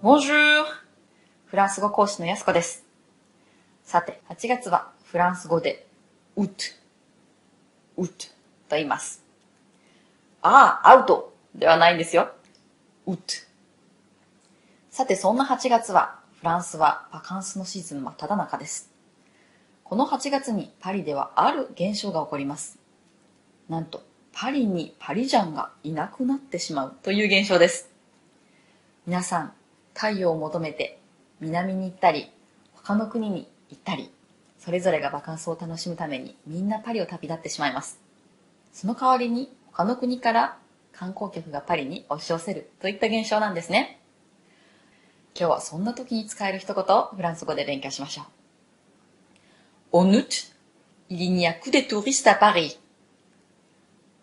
[0.00, 0.64] Bonjour!
[1.44, 2.82] フランス語講師のやすこです。
[3.84, 5.86] さて、8月はフランス語で、
[6.34, 6.80] うつ、
[7.98, 8.28] うつ
[8.70, 9.22] と言います。
[10.40, 12.30] ああ、アウトではないんですよ。
[13.06, 13.46] うつ。
[14.90, 18.90] さて、そんな8月は、フランスはバカンスのシーズン真っ只中です。
[19.84, 22.78] この8月にパリではある現象が起こります。
[23.68, 24.05] なんと、
[24.38, 27.88] パリにパリジャンがいなくなってしまうという現象です。
[29.06, 29.52] 皆さん、
[29.94, 30.98] 太陽を求めて
[31.40, 32.30] 南に行ったり、
[32.74, 34.10] 他の国に行ったり、
[34.58, 37.98] それぞれがバカンスを楽しむためにみんなパリを旅立ってしまいます。
[38.74, 40.58] その代わりに他の国から
[40.92, 44.02] 観光客がパリに押し寄せるといった現象なんですね。
[45.34, 48.24] 今日はそんな時に使える一言をフランス語で勉強しましょ
[49.94, 50.04] う。
[50.04, 50.52] En août,
[51.08, 52.78] il n'y a que des touristes à Paris.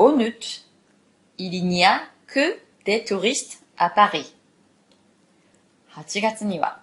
[0.00, 0.64] En août,
[1.38, 4.32] il n'y a que des touristes à Paris.
[5.96, 6.82] 8月には、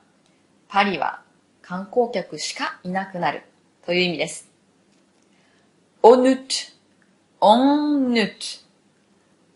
[0.67, 1.21] パリは
[1.61, 3.43] 観光客しかいなくなる
[3.85, 4.51] という意味です。
[6.03, 6.73] en août,
[7.39, 8.65] en août,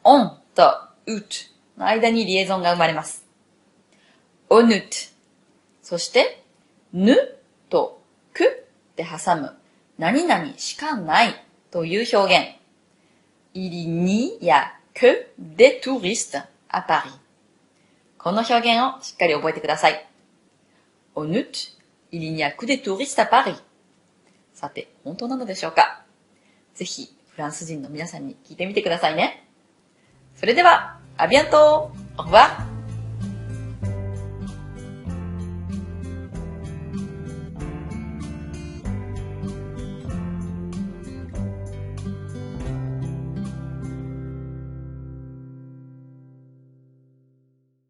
[0.06, 3.26] on と ut の間にリエゾンが生まれます。
[4.50, 5.12] en août
[5.84, 6.46] そして、
[6.94, 7.18] ぬ
[7.70, 9.54] とくで挟む
[9.98, 12.59] 何々しかないという表現。
[13.55, 17.11] il n'y a que des touristes à Paris.
[18.19, 20.09] この表現をしっかり覚えてください。
[21.15, 21.73] En août,
[22.11, 23.57] il n'y a que des touristes à Paris.
[24.55, 26.05] さて、本当なのでしょうか
[26.75, 29.47] ぜひ、フランス人の皆さんに聞いてみてくださいね。
[30.37, 32.68] それでは、アビアント !Au revoir!